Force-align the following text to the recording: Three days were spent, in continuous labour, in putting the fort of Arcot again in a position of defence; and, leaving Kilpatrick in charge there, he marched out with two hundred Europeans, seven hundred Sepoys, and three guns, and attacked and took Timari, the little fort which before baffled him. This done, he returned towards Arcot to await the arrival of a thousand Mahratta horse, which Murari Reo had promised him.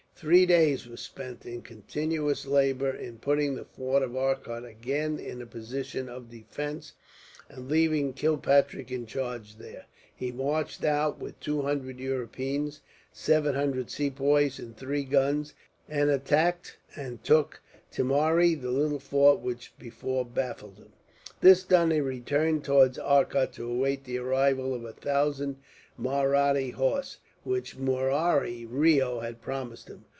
Three 0.13 0.45
days 0.45 0.87
were 0.87 0.97
spent, 0.97 1.47
in 1.47 1.63
continuous 1.63 2.45
labour, 2.45 2.91
in 2.91 3.17
putting 3.17 3.55
the 3.55 3.65
fort 3.65 4.03
of 4.03 4.15
Arcot 4.15 4.63
again 4.63 5.17
in 5.17 5.41
a 5.41 5.47
position 5.47 6.07
of 6.07 6.29
defence; 6.29 6.93
and, 7.49 7.67
leaving 7.71 8.13
Kilpatrick 8.13 8.91
in 8.91 9.07
charge 9.07 9.55
there, 9.55 9.87
he 10.15 10.31
marched 10.31 10.83
out 10.85 11.17
with 11.19 11.39
two 11.39 11.63
hundred 11.63 11.97
Europeans, 11.97 12.81
seven 13.11 13.55
hundred 13.55 13.89
Sepoys, 13.89 14.59
and 14.59 14.77
three 14.77 15.03
guns, 15.05 15.55
and 15.89 16.11
attacked 16.11 16.77
and 16.95 17.23
took 17.23 17.59
Timari, 17.91 18.53
the 18.53 18.69
little 18.69 18.99
fort 18.99 19.39
which 19.39 19.73
before 19.79 20.23
baffled 20.23 20.77
him. 20.77 20.93
This 21.39 21.63
done, 21.63 21.89
he 21.89 21.99
returned 21.99 22.63
towards 22.63 22.99
Arcot 22.99 23.53
to 23.53 23.67
await 23.67 24.03
the 24.03 24.19
arrival 24.19 24.75
of 24.75 24.83
a 24.85 24.93
thousand 24.93 25.55
Mahratta 25.97 26.73
horse, 26.73 27.17
which 27.43 27.75
Murari 27.75 28.67
Reo 28.67 29.21
had 29.21 29.41
promised 29.41 29.87
him. 29.87 30.05